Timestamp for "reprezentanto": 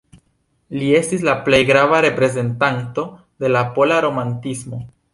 2.07-3.07